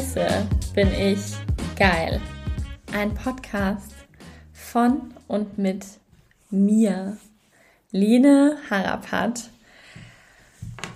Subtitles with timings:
[0.00, 1.20] Scheiße, bin ich
[1.78, 2.22] geil.
[2.94, 3.92] Ein Podcast
[4.50, 5.84] von und mit
[6.48, 7.18] mir,
[7.90, 9.50] Line Harapat.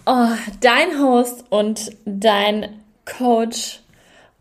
[0.06, 0.28] Oh,
[0.62, 3.82] dein Host und dein Coach,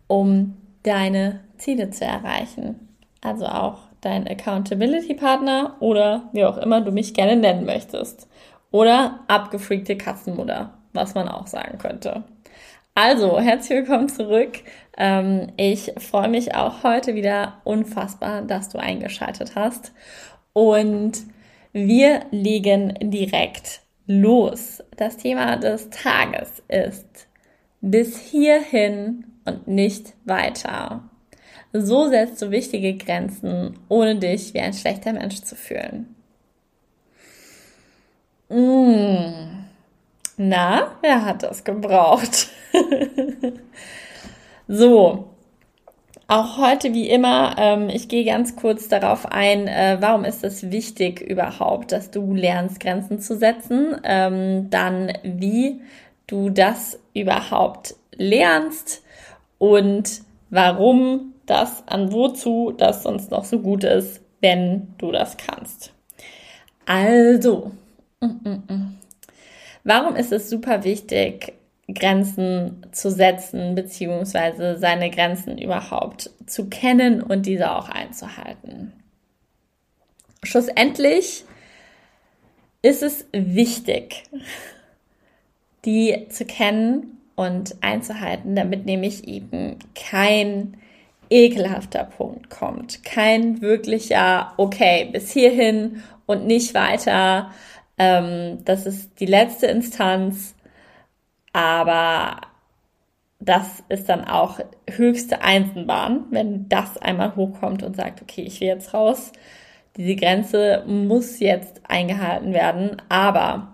[0.08, 2.88] um deine Ziele zu erreichen.
[3.20, 8.30] Also auch dein Accountability Partner oder wie auch immer du mich gerne nennen möchtest.
[8.72, 12.24] Oder abgefreakte Katzenmutter, was man auch sagen könnte.
[12.96, 14.60] Also, herzlich willkommen zurück.
[14.98, 19.94] Ähm, ich freue mich auch heute wieder unfassbar, dass du eingeschaltet hast.
[20.54, 21.24] Und
[21.72, 24.84] wir legen direkt los.
[24.96, 27.28] Das Thema des Tages ist
[27.82, 31.10] bis hierhin und nicht weiter.
[31.72, 36.14] So setzt du wichtige Grenzen, ohne dich wie ein schlechter Mensch zu fühlen.
[38.50, 39.73] Mmh.
[40.38, 42.48] Na, wer hat das gebraucht?
[44.68, 45.30] so,
[46.28, 50.72] auch heute wie immer, ähm, ich gehe ganz kurz darauf ein, äh, warum ist es
[50.72, 55.82] wichtig überhaupt, dass du lernst, Grenzen zu setzen, ähm, dann wie
[56.26, 59.04] du das überhaupt lernst
[59.60, 65.94] und warum das an wozu das sonst noch so gut ist, wenn du das kannst.
[66.86, 67.72] Also,
[68.22, 68.98] mm, mm, mm.
[69.84, 71.54] Warum ist es super wichtig,
[71.94, 78.94] Grenzen zu setzen, beziehungsweise seine Grenzen überhaupt zu kennen und diese auch einzuhalten?
[80.44, 81.44] Schlussendlich
[82.82, 84.24] ist es wichtig,
[85.86, 90.78] die zu kennen und einzuhalten, damit nämlich eben kein
[91.30, 97.52] ekelhafter Punkt kommt, kein wirklicher, okay, bis hierhin und nicht weiter,
[97.98, 100.56] ähm, das ist die letzte Instanz,
[101.52, 102.42] aber
[103.40, 104.60] das ist dann auch
[104.90, 109.32] höchste Eisenbahn, wenn das einmal hochkommt und sagt, okay, ich will jetzt raus.
[109.98, 113.02] Diese Grenze muss jetzt eingehalten werden.
[113.10, 113.74] Aber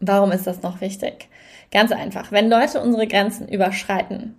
[0.00, 1.28] warum ist das noch wichtig?
[1.70, 2.32] Ganz einfach.
[2.32, 4.34] Wenn Leute unsere Grenzen überschreiten,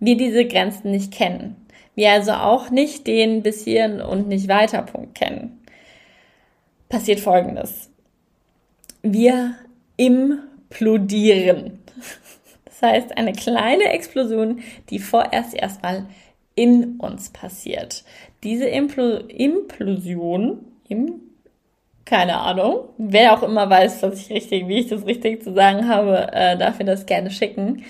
[0.00, 1.56] wir diese Grenzen nicht kennen,
[1.94, 5.63] wir also auch nicht den bis hierhin und nicht weiter Punkt kennen,
[6.88, 7.90] passiert Folgendes.
[9.02, 9.54] Wir
[9.96, 11.78] implodieren.
[12.64, 16.06] Das heißt, eine kleine Explosion, die vorerst erstmal
[16.54, 18.04] in uns passiert.
[18.42, 21.20] Diese Impl Implosion, im,
[22.04, 25.88] keine Ahnung, wer auch immer weiß, was ich richtig, wie ich das richtig zu sagen
[25.88, 27.84] habe, äh, darf mir das gerne schicken.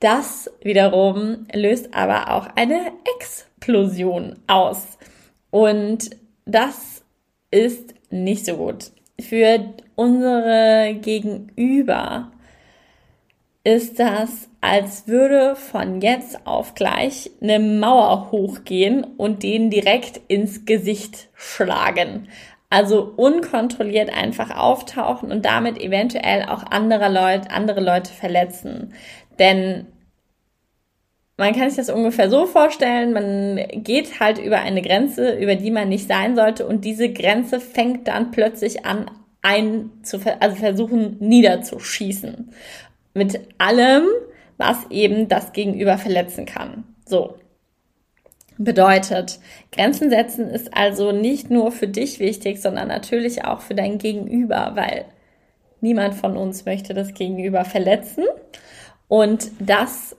[0.00, 4.98] Das wiederum löst aber auch eine Explosion aus.
[5.50, 6.10] Und
[6.46, 7.02] das
[7.50, 8.92] ist nicht so gut.
[9.20, 12.30] Für unsere Gegenüber
[13.64, 20.64] ist das, als würde von jetzt auf gleich eine Mauer hochgehen und den direkt ins
[20.64, 22.28] Gesicht schlagen.
[22.70, 28.94] Also unkontrolliert einfach auftauchen und damit eventuell auch andere Leute, andere Leute verletzen.
[29.38, 29.86] Denn
[31.38, 35.70] man kann sich das ungefähr so vorstellen, man geht halt über eine Grenze, über die
[35.70, 39.08] man nicht sein sollte und diese Grenze fängt dann plötzlich an,
[39.40, 42.50] ein zu, also versuchen niederzuschießen.
[43.14, 44.04] Mit allem,
[44.56, 46.84] was eben das Gegenüber verletzen kann.
[47.06, 47.36] So.
[48.60, 49.38] Bedeutet,
[49.70, 54.72] Grenzen setzen ist also nicht nur für dich wichtig, sondern natürlich auch für dein Gegenüber,
[54.74, 55.04] weil
[55.80, 58.24] niemand von uns möchte das Gegenüber verletzen.
[59.06, 60.16] Und das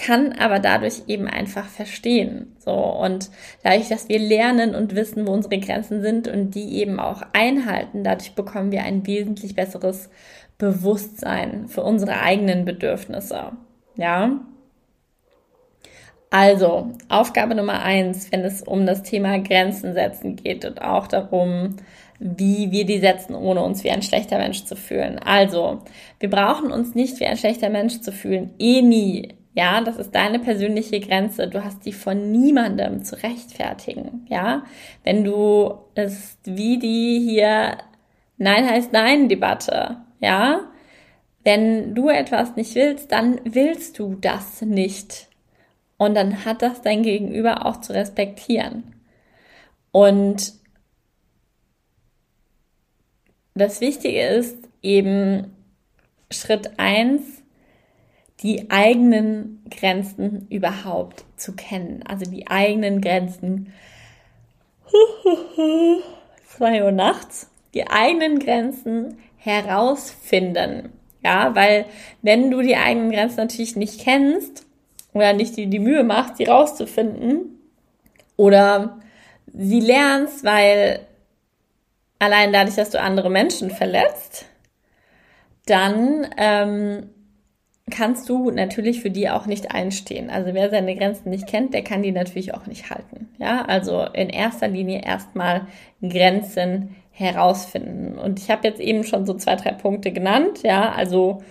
[0.00, 2.56] kann aber dadurch eben einfach verstehen.
[2.58, 3.30] So und
[3.62, 8.02] dadurch, dass wir lernen und wissen, wo unsere Grenzen sind und die eben auch einhalten,
[8.02, 10.08] dadurch bekommen wir ein wesentlich besseres
[10.56, 13.52] Bewusstsein für unsere eigenen Bedürfnisse.
[13.96, 14.40] Ja.
[16.30, 21.76] Also, Aufgabe Nummer eins, wenn es um das Thema Grenzen setzen geht und auch darum,
[22.20, 25.18] wie wir die setzen, ohne uns wie ein schlechter Mensch zu fühlen.
[25.18, 25.80] Also,
[26.20, 28.54] wir brauchen uns nicht wie ein schlechter Mensch zu fühlen.
[28.58, 29.39] Eh nie.
[29.60, 31.46] Ja, das ist deine persönliche Grenze.
[31.46, 34.24] Du hast die von niemandem zu rechtfertigen.
[34.30, 34.64] Ja,
[35.04, 37.76] wenn du es wie die hier
[38.38, 39.98] Nein heißt Nein Debatte.
[40.18, 40.62] Ja,
[41.44, 45.28] wenn du etwas nicht willst, dann willst du das nicht.
[45.98, 48.94] Und dann hat das dein Gegenüber auch zu respektieren.
[49.92, 50.54] Und
[53.54, 55.54] das Wichtige ist eben
[56.30, 57.39] Schritt eins
[58.42, 62.02] die eigenen Grenzen überhaupt zu kennen.
[62.06, 63.72] Also die eigenen Grenzen.
[66.46, 67.50] Zwei Uhr nachts.
[67.74, 70.92] Die eigenen Grenzen herausfinden.
[71.22, 71.84] Ja, weil
[72.22, 74.64] wenn du die eigenen Grenzen natürlich nicht kennst,
[75.12, 77.58] oder nicht die, die Mühe machst, die rauszufinden
[78.36, 79.00] oder
[79.52, 81.00] sie lernst, weil
[82.18, 84.46] allein dadurch, dass du andere Menschen verletzt,
[85.66, 87.10] dann ähm,
[87.90, 90.30] kannst du natürlich für die auch nicht einstehen.
[90.30, 93.28] Also wer seine Grenzen nicht kennt, der kann die natürlich auch nicht halten.
[93.38, 95.66] Ja, also in erster Linie erstmal
[96.00, 98.18] Grenzen herausfinden.
[98.18, 100.62] Und ich habe jetzt eben schon so zwei, drei Punkte genannt.
[100.62, 101.42] Ja, also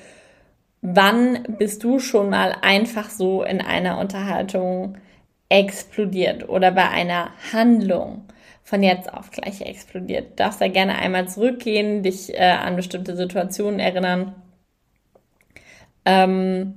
[0.81, 4.97] wann bist du schon mal einfach so in einer Unterhaltung
[5.49, 8.25] explodiert oder bei einer Handlung
[8.63, 10.31] von jetzt auf gleich explodiert?
[10.31, 14.35] Du darfst da gerne einmal zurückgehen, dich äh, an bestimmte Situationen erinnern.
[16.09, 16.73] Ähm,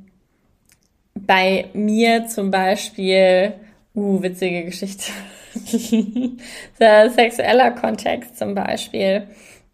[1.14, 3.54] bei mir zum Beispiel,
[3.94, 5.12] uh, witzige Geschichte.
[6.80, 9.28] Der sexueller Kontext zum Beispiel.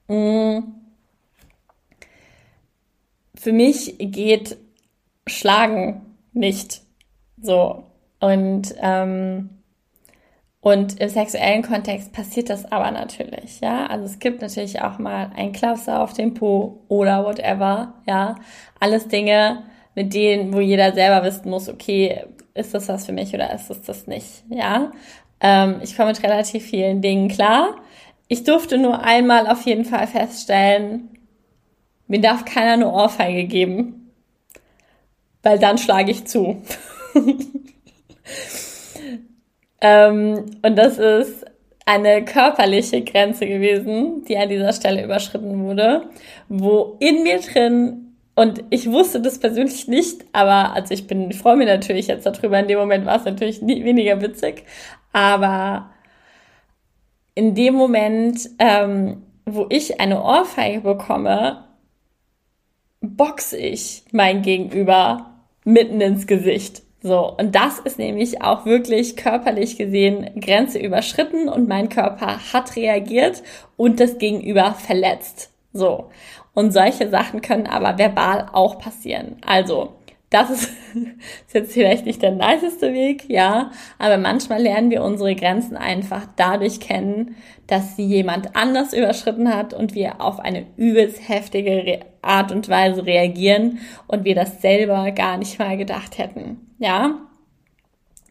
[0.09, 0.79] Mm
[3.39, 4.59] für mich geht
[5.27, 6.03] Schlagen
[6.33, 6.83] nicht
[7.41, 7.85] so.
[8.21, 9.51] Und, ähm,
[10.61, 13.87] und im sexuellen Kontext passiert das aber natürlich, ja.
[13.87, 18.35] Also es gibt natürlich auch mal ein Klapser auf dem Po oder whatever, ja.
[18.81, 19.63] Alles Dinge,
[19.95, 22.25] mit denen, wo jeder selber wissen muss, okay,
[22.55, 24.91] ist das was für mich oder ist es das nicht, ja.
[25.41, 27.77] Ähm, ich komme mit relativ vielen Dingen klar.
[28.27, 31.11] Ich durfte nur einmal auf jeden Fall feststellen,
[32.09, 34.13] mir darf keiner eine Ohrfeige geben,
[35.43, 36.63] weil dann schlage ich zu.
[39.81, 41.45] ähm, und das ist
[41.87, 46.11] eine körperliche Grenze gewesen, die an dieser Stelle überschritten wurde,
[46.49, 51.39] wo in mir drin, und ich wusste das persönlich nicht, aber also ich bin, ich
[51.39, 54.65] freue mich natürlich jetzt darüber, in dem Moment war es natürlich nie, weniger witzig,
[55.13, 55.91] aber
[57.35, 61.65] in dem Moment, ähm, wo ich eine Ohrfeige bekomme,
[63.01, 66.83] box ich mein Gegenüber mitten ins Gesicht.
[67.01, 72.75] So, und das ist nämlich auch wirklich körperlich gesehen Grenze überschritten und mein Körper hat
[72.75, 73.43] reagiert
[73.77, 75.51] und das Gegenüber verletzt.
[75.73, 76.11] So.
[76.55, 79.37] Und solche Sachen können aber verbal auch passieren.
[79.47, 79.93] Also,
[80.31, 80.65] das ist,
[81.47, 86.27] ist jetzt vielleicht nicht der niceste Weg, ja, aber manchmal lernen wir unsere Grenzen einfach
[86.37, 87.37] dadurch kennen,
[87.69, 93.07] dass sie jemand anders überschritten hat und wir auf eine übelst heftige Art und Weise
[93.07, 97.29] reagieren und wir das selber gar nicht mal gedacht hätten, ja.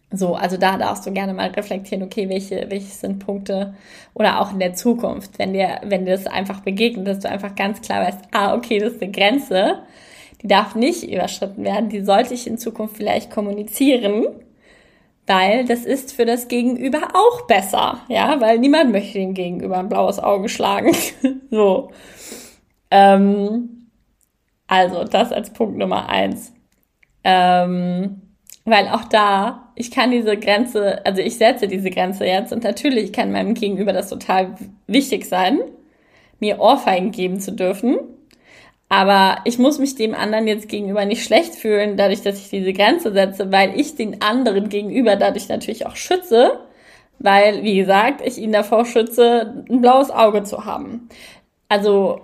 [0.10, 3.76] So, also da darfst du gerne mal reflektieren, okay, welche, welche sind Punkte
[4.14, 7.56] oder auch in der Zukunft, wenn dir, wenn dir das einfach begegnet, dass du einfach
[7.56, 9.80] ganz klar weißt, ah, okay, das ist eine Grenze,
[10.42, 14.28] die darf nicht überschritten werden, die sollte ich in Zukunft vielleicht kommunizieren,
[15.26, 19.90] weil das ist für das Gegenüber auch besser, ja, weil niemand möchte dem Gegenüber ein
[19.90, 20.96] blaues Auge schlagen.
[21.52, 21.92] so.
[22.92, 23.90] Ähm,
[24.68, 26.54] also, das als Punkt Nummer eins.
[27.26, 28.22] Ähm,
[28.68, 33.14] weil auch da, ich kann diese Grenze, also ich setze diese Grenze jetzt und natürlich
[33.14, 34.56] kann meinem Gegenüber das total
[34.88, 35.60] wichtig sein,
[36.42, 37.98] mir Ohrfeigen geben zu dürfen.
[38.90, 42.74] Aber ich muss mich dem anderen jetzt gegenüber nicht schlecht fühlen, dadurch, dass ich diese
[42.74, 46.60] Grenze setze, weil ich den anderen gegenüber dadurch natürlich auch schütze,
[47.20, 51.08] weil, wie gesagt, ich ihn davor schütze, ein blaues Auge zu haben.
[51.70, 52.20] Also,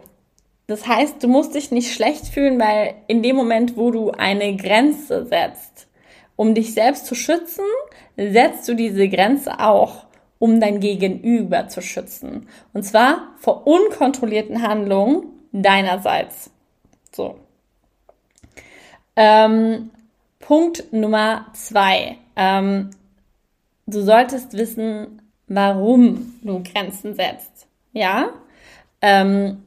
[0.68, 4.58] das heißt, du musst dich nicht schlecht fühlen, weil in dem Moment, wo du eine
[4.58, 5.88] Grenze setzt,
[6.36, 7.66] um dich selbst zu schützen,
[8.18, 10.06] setzt du diese Grenze auch,
[10.40, 12.48] um dein Gegenüber zu schützen.
[12.74, 16.50] Und zwar vor unkontrollierten Handlungen deinerseits.
[17.12, 17.36] So.
[19.16, 19.92] Ähm,
[20.40, 22.18] Punkt Nummer zwei.
[22.36, 22.90] Ähm,
[23.86, 27.68] du solltest wissen, warum du Grenzen setzt.
[27.94, 28.30] Ja?
[29.02, 29.64] Ähm,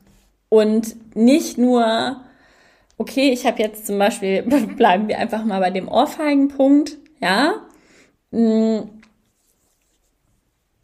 [0.49, 2.21] und nicht nur,
[2.99, 4.43] okay, ich habe jetzt zum Beispiel,
[4.77, 7.55] bleiben wir einfach mal bei dem Ohrfeigenpunkt, ja?
[8.33, 8.91] Hm,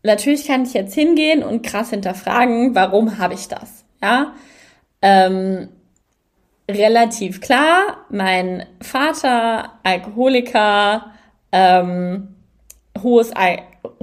[0.03, 4.35] natürlich kann ich jetzt hingehen und krass hinterfragen, warum habe ich das, ja?
[5.01, 5.69] Ähm,
[6.71, 11.13] relativ klar, mein Vater, Alkoholiker,
[11.51, 12.37] ähm,
[13.03, 13.33] hohes,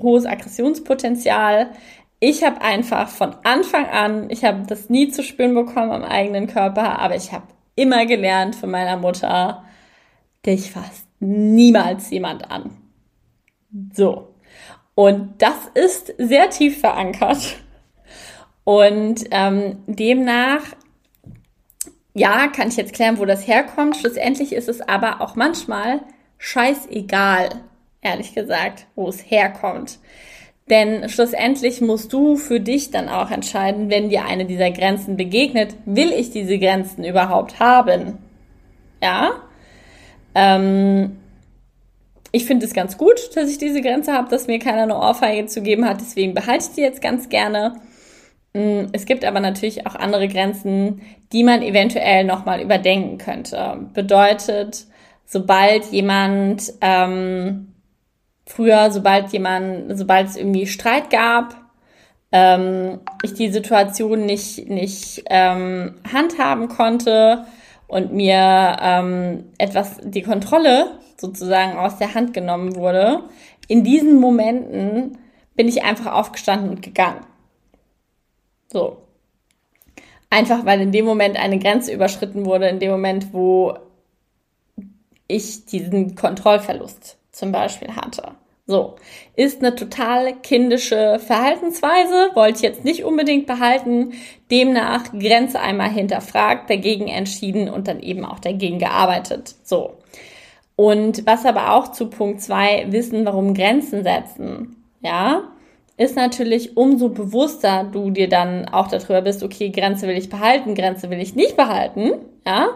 [0.02, 1.72] hohes Aggressionspotenzial.
[2.20, 6.48] Ich habe einfach von Anfang an, ich habe das nie zu spüren bekommen am eigenen
[6.48, 7.48] Körper, aber ich habe
[7.80, 9.64] immer gelernt von meiner Mutter,
[10.46, 12.78] dich fasst niemals jemand an.
[13.94, 14.34] So.
[14.96, 17.58] Und das ist sehr tief verankert.
[18.64, 20.62] Und ähm, demnach
[22.14, 23.96] ja, kann ich jetzt klären, wo das herkommt.
[23.96, 26.02] Schlussendlich ist es aber auch manchmal
[26.38, 27.50] scheißegal,
[28.02, 30.00] ehrlich gesagt, wo es herkommt.
[30.70, 35.76] Denn schlussendlich musst du für dich dann auch entscheiden, wenn dir eine dieser Grenzen begegnet,
[35.86, 38.20] will ich diese Grenzen überhaupt haben?
[39.02, 39.32] Ja?
[40.36, 41.18] Ähm,
[42.32, 45.48] ich finde es ganz gut, dass ich diese Grenze habe, dass mir keiner eine Ohrfeige
[45.48, 46.02] zu geben hat.
[46.02, 47.78] Deswegen behalte ich die jetzt ganz gerne.
[48.54, 51.02] Mm, es gibt aber natürlich auch andere Grenzen,
[51.34, 53.88] die man eventuell nochmal überdenken könnte.
[53.96, 54.86] Bedeutet,
[55.26, 57.69] sobald jemand ähm,
[58.50, 61.56] früher, sobald jemand, sobald es irgendwie Streit gab,
[62.32, 67.46] ähm, ich die Situation nicht, nicht ähm, handhaben konnte
[67.88, 73.24] und mir ähm, etwas die Kontrolle sozusagen aus der Hand genommen wurde,
[73.68, 75.18] in diesen Momenten
[75.56, 77.26] bin ich einfach aufgestanden und gegangen.
[78.72, 79.04] So.
[80.32, 83.78] Einfach weil in dem Moment eine Grenze überschritten wurde, in dem Moment, wo
[85.28, 88.39] ich diesen Kontrollverlust zum Beispiel hatte.
[88.70, 88.98] So,
[89.36, 94.14] ist eine total kindische Verhaltensweise, wollte ich jetzt nicht unbedingt behalten.
[94.52, 99.56] Demnach Grenze einmal hinterfragt, dagegen entschieden und dann eben auch dagegen gearbeitet.
[99.64, 99.96] So.
[100.76, 105.46] Und was aber auch zu Punkt zwei wissen, warum Grenzen setzen, ja,
[105.98, 110.76] ist natürlich umso bewusster du dir dann auch darüber bist, okay, Grenze will ich behalten,
[110.76, 112.12] Grenze will ich nicht behalten,
[112.46, 112.68] ja.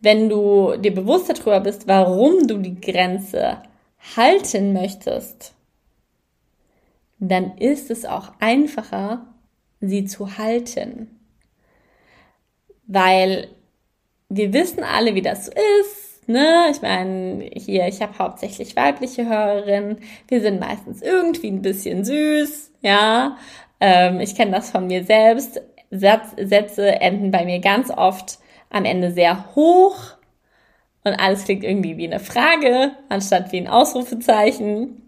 [0.00, 3.58] Wenn du dir bewusst darüber bist, warum du die Grenze
[4.14, 5.54] halten möchtest,
[7.18, 9.26] dann ist es auch einfacher,
[9.80, 11.10] sie zu halten.
[12.86, 13.48] Weil
[14.28, 16.28] wir wissen alle, wie das so ist.
[16.28, 16.66] Ne?
[16.70, 19.98] Ich meine, hier, ich habe hauptsächlich weibliche Hörerinnen.
[20.28, 23.36] Wir sind meistens irgendwie ein bisschen süß, ja.
[23.80, 25.60] Ähm, ich kenne das von mir selbst.
[25.90, 28.38] Satz, Sätze enden bei mir ganz oft
[28.70, 30.15] am Ende sehr hoch
[31.06, 35.02] und alles klingt irgendwie wie eine Frage anstatt wie ein Ausrufezeichen.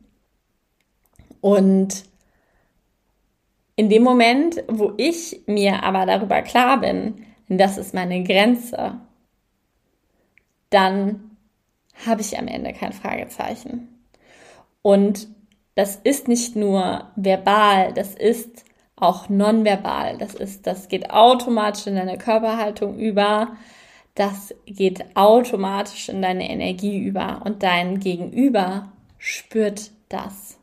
[1.40, 2.05] Und
[3.75, 9.00] in dem Moment, wo ich mir aber darüber klar bin, das ist meine Grenze,
[10.71, 11.37] dann
[12.07, 13.88] habe ich am Ende kein Fragezeichen.
[14.83, 15.26] Und
[15.75, 18.64] das ist nicht nur verbal, das ist
[18.95, 20.17] auch nonverbal.
[20.19, 23.57] Das ist, das geht automatisch in deine Körperhaltung über
[24.19, 30.59] das geht automatisch in deine Energie über und dein Gegenüber spürt das.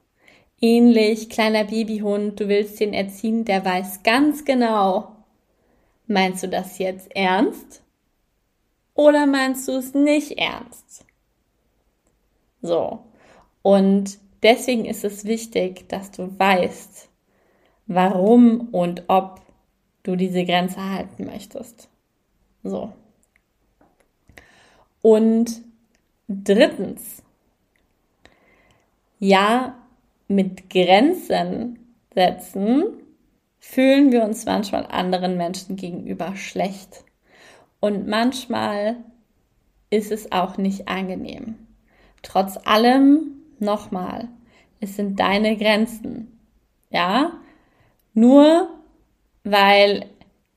[0.60, 5.16] Ähnlich, kleiner Babyhund, du willst den erziehen, der weiß ganz genau,
[6.08, 7.82] meinst du das jetzt ernst
[8.94, 11.06] oder meinst du es nicht ernst?
[12.62, 13.04] So.
[13.62, 17.10] Und deswegen ist es wichtig, dass du weißt,
[17.88, 19.40] warum und ob
[20.04, 21.90] du diese Grenze halten möchtest.
[22.64, 22.94] So.
[25.06, 25.62] Und
[26.28, 27.22] drittens,
[29.20, 29.76] ja,
[30.28, 31.78] mit Grenzen
[32.16, 32.86] setzen
[33.60, 37.04] fühlen wir uns manchmal anderen Menschen gegenüber schlecht.
[37.80, 38.96] Und manchmal
[39.92, 41.54] ist es auch nicht angenehm.
[42.24, 44.28] Trotz allem, nochmal,
[44.80, 46.40] es sind deine Grenzen.
[46.90, 47.40] Ja?
[48.16, 48.70] Nur
[49.44, 50.08] weil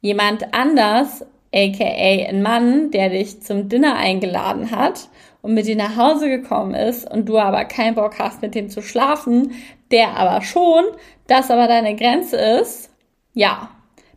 [0.01, 5.09] jemand anders aka ein Mann, der dich zum Dinner eingeladen hat
[5.43, 8.69] und mit dir nach Hause gekommen ist und du aber keinen Bock hast, mit dem
[8.69, 9.53] zu schlafen,
[9.91, 10.85] der aber schon,
[11.27, 12.91] das aber deine Grenze ist,
[13.35, 13.71] ja,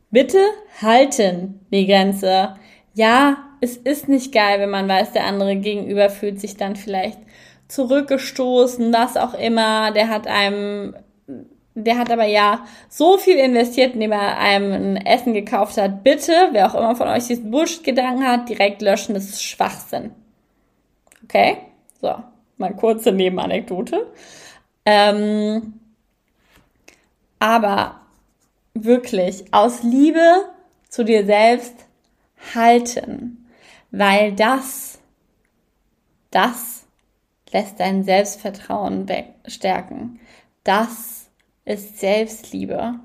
[0.09, 0.39] bitte
[0.81, 2.55] halten die Grenze.
[2.93, 7.19] Ja, es ist nicht geil, wenn man weiß, der andere gegenüber fühlt sich dann vielleicht
[7.67, 10.95] zurückgestoßen, was auch immer, der hat einem
[11.73, 16.03] der hat aber ja so viel investiert, indem er einem ein Essen gekauft hat.
[16.03, 20.11] Bitte, wer auch immer von euch diesen Bullshit-Gedanken hat, direkt löschen, das ist Schwachsinn.
[21.23, 21.57] Okay?
[22.01, 22.15] So,
[22.57, 24.07] mal kurze Nebenanekdote.
[24.85, 25.79] Ähm,
[27.39, 28.01] aber
[28.73, 30.45] wirklich aus Liebe
[30.89, 31.85] zu dir selbst
[32.53, 33.47] halten,
[33.91, 34.99] weil das,
[36.31, 36.85] das
[37.51, 39.05] lässt dein Selbstvertrauen
[39.47, 40.19] stärken.
[40.63, 41.30] Das
[41.65, 42.95] ist Selbstliebe.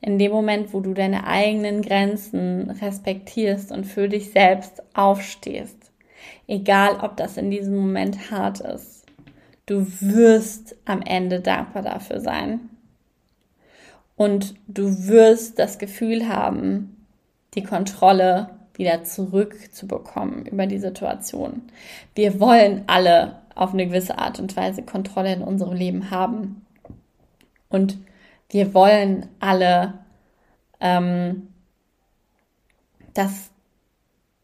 [0.00, 5.92] In dem Moment, wo du deine eigenen Grenzen respektierst und für dich selbst aufstehst.
[6.46, 9.06] Egal, ob das in diesem Moment hart ist.
[9.66, 12.68] Du wirst am Ende dankbar dafür sein.
[14.16, 17.06] Und du wirst das Gefühl haben,
[17.54, 21.62] die Kontrolle wieder zurückzubekommen über die Situation.
[22.14, 26.63] Wir wollen alle auf eine gewisse Art und Weise Kontrolle in unserem Leben haben.
[27.74, 27.98] Und
[28.50, 29.94] wir wollen alle,
[30.78, 31.48] ähm,
[33.14, 33.50] dass,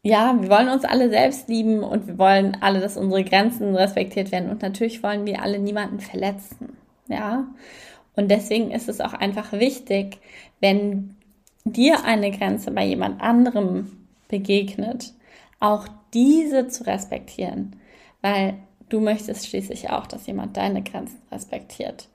[0.02, 4.32] ja, wir wollen uns alle selbst lieben und wir wollen alle, dass unsere Grenzen respektiert
[4.32, 4.50] werden.
[4.50, 6.76] Und natürlich wollen wir alle niemanden verletzen.
[7.06, 7.46] Ja.
[8.16, 10.18] Und deswegen ist es auch einfach wichtig,
[10.58, 11.14] wenn
[11.64, 15.14] dir eine Grenze bei jemand anderem begegnet,
[15.60, 17.76] auch diese zu respektieren.
[18.22, 18.54] Weil
[18.88, 22.08] du möchtest schließlich auch, dass jemand deine Grenzen respektiert.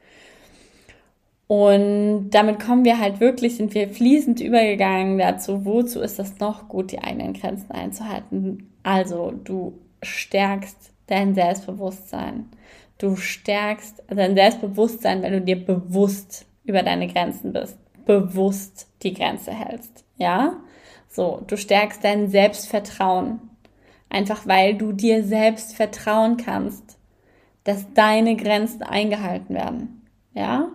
[1.48, 6.68] Und damit kommen wir halt wirklich, sind wir fließend übergegangen dazu, wozu ist es noch
[6.68, 8.74] gut, die eigenen Grenzen einzuhalten.
[8.82, 12.50] Also du stärkst dein Selbstbewusstsein.
[12.98, 19.52] Du stärkst dein Selbstbewusstsein, wenn du dir bewusst über deine Grenzen bist, bewusst die Grenze
[19.52, 20.04] hältst.
[20.18, 20.54] Ja?
[21.10, 23.40] So, du stärkst dein Selbstvertrauen.
[24.10, 26.98] Einfach weil du dir selbst vertrauen kannst,
[27.64, 30.08] dass deine Grenzen eingehalten werden.
[30.34, 30.70] Ja?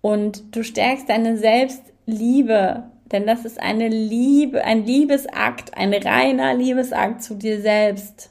[0.00, 7.22] Und du stärkst deine Selbstliebe, denn das ist eine Liebe, ein Liebesakt, ein reiner Liebesakt
[7.22, 8.30] zu dir selbst,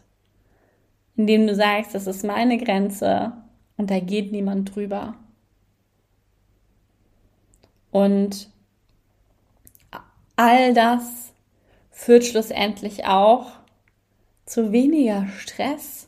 [1.15, 3.33] indem du sagst, das ist meine Grenze
[3.75, 5.15] und da geht niemand drüber.
[7.91, 8.49] Und
[10.35, 11.33] all das
[11.89, 13.51] führt schlussendlich auch
[14.45, 16.07] zu weniger Stress.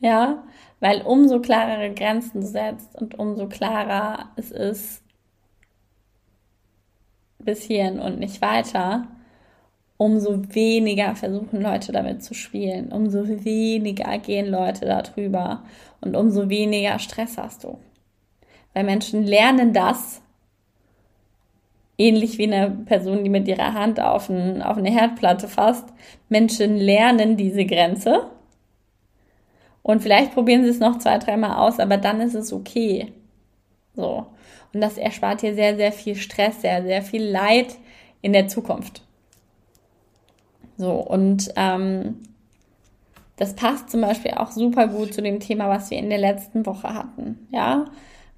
[0.00, 0.42] Ja,
[0.80, 5.02] weil umso klarere Grenzen du setzt und umso klarer es ist
[7.38, 9.06] bis hierhin und nicht weiter,
[9.96, 15.62] umso weniger versuchen Leute damit zu spielen, umso weniger gehen Leute darüber
[16.00, 17.78] und umso weniger Stress hast du.
[18.72, 20.22] Weil Menschen lernen das,
[21.98, 25.88] ähnlich wie eine Person, die mit ihrer Hand auf, ein, auf eine Herdplatte fasst.
[26.30, 28.30] Menschen lernen diese Grenze
[29.82, 33.12] und vielleicht probieren sie es noch zwei, dreimal aus, aber dann ist es okay.
[33.94, 34.26] So.
[34.72, 37.76] Und das erspart dir sehr, sehr viel Stress, sehr, sehr viel Leid
[38.22, 39.02] in der Zukunft.
[40.76, 42.20] So, und ähm,
[43.36, 46.64] das passt zum Beispiel auch super gut zu dem Thema, was wir in der letzten
[46.66, 47.46] Woche hatten.
[47.50, 47.86] Ja,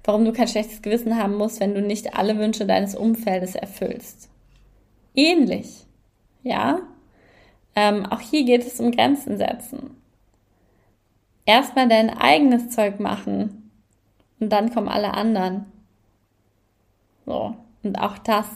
[0.03, 4.29] warum du kein schlechtes Gewissen haben musst, wenn du nicht alle Wünsche deines Umfeldes erfüllst.
[5.13, 5.85] Ähnlich.
[6.41, 6.79] Ja,
[7.75, 10.02] ähm, auch hier geht es um Grenzen setzen
[11.45, 13.71] erstmal dein eigenes Zeug machen
[14.39, 15.65] und dann kommen alle anderen.
[17.25, 17.55] So.
[17.83, 18.47] Und auch das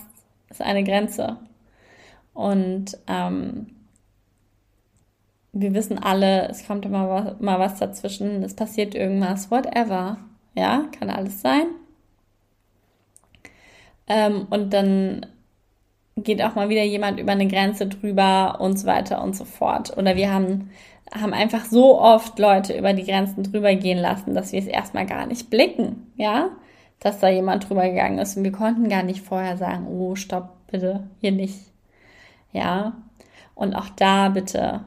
[0.49, 1.37] ist eine Grenze.
[2.33, 3.67] Und ähm,
[5.53, 10.17] wir wissen alle, es kommt immer was, mal was dazwischen, es passiert irgendwas, whatever.
[10.55, 11.67] Ja, kann alles sein.
[14.07, 15.25] Ähm, und dann
[16.17, 19.95] geht auch mal wieder jemand über eine Grenze drüber und so weiter und so fort.
[19.97, 20.69] Oder wir haben
[21.13, 25.05] haben einfach so oft Leute über die Grenzen drüber gehen lassen, dass wir es erstmal
[25.05, 26.49] gar nicht blicken, ja,
[26.99, 30.49] dass da jemand drüber gegangen ist und wir konnten gar nicht vorher sagen, oh, stopp,
[30.69, 31.59] bitte, hier nicht,
[32.51, 32.93] ja.
[33.55, 34.81] Und auch da bitte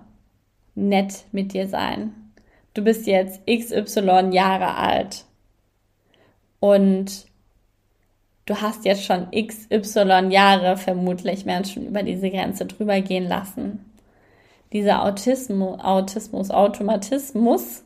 [0.75, 2.15] nett mit dir sein.
[2.75, 5.25] Du bist jetzt XY Jahre alt
[6.61, 7.27] und
[8.51, 13.85] du hast jetzt schon XY Jahre vermutlich Menschen über diese Grenze drüber gehen lassen
[14.73, 17.85] dieser Autismus, Autismus, Automatismus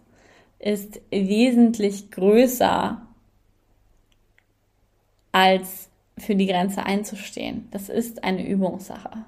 [0.58, 3.00] ist wesentlich größer
[5.32, 7.68] als für die Grenze einzustehen.
[7.70, 9.24] Das ist eine Übungssache.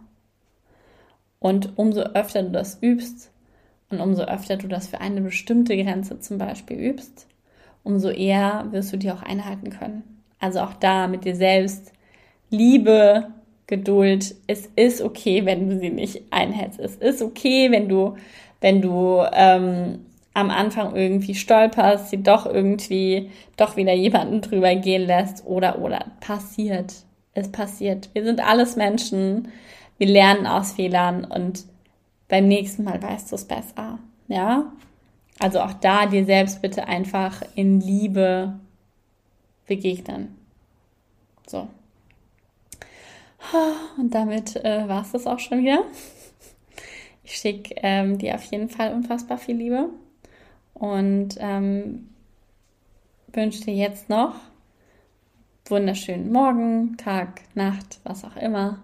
[1.39, 3.31] Und umso öfter du das übst
[3.91, 7.27] und umso öfter du das für eine bestimmte Grenze zum Beispiel übst,
[7.83, 10.16] umso eher wirst du die auch einhalten können.
[10.39, 11.93] Also auch da mit dir selbst
[12.51, 13.29] Liebe,
[13.67, 14.37] Geduld.
[14.47, 16.79] Es ist okay, wenn du sie nicht einhältst.
[16.79, 18.17] Es ist okay, wenn du,
[18.61, 25.07] wenn du ähm, am Anfang irgendwie stolperst, sie doch irgendwie doch wieder jemanden drüber gehen
[25.07, 26.95] lässt oder oder passiert.
[27.35, 28.11] Es passiert.
[28.13, 29.49] Wir sind alles Menschen.
[29.99, 31.65] Wir lernen aus Fehlern und
[32.29, 33.99] beim nächsten Mal weißt du es besser.
[34.29, 34.73] Ja?
[35.39, 38.55] Also auch da dir selbst bitte einfach in Liebe
[39.67, 40.37] begegnen.
[41.47, 41.69] So.
[43.99, 45.85] Und damit äh, war es das auch schon wieder.
[47.23, 49.89] Ich schicke ähm, dir auf jeden Fall unfassbar viel Liebe
[50.75, 52.09] und ähm,
[53.33, 54.35] wünsche dir jetzt noch
[55.71, 58.83] wunderschönen Morgen, Tag, Nacht, was auch immer.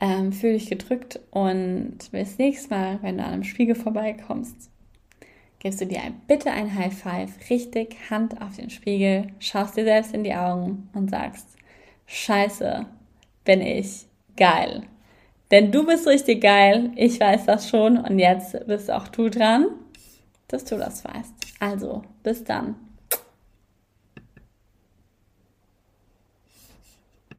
[0.00, 4.70] Ähm, fühl dich gedrückt und bis nächstes Mal, wenn du an einem Spiegel vorbeikommst,
[5.64, 9.84] gibst du dir ein, bitte ein High Five, richtig Hand auf den Spiegel, schaust dir
[9.84, 11.48] selbst in die Augen und sagst,
[12.06, 12.84] Scheiße,
[13.46, 14.04] bin ich
[14.36, 14.82] geil.
[15.50, 19.68] Denn du bist richtig geil, ich weiß das schon und jetzt bist auch du dran,
[20.48, 21.32] dass du das weißt.
[21.60, 22.76] Also, bis dann.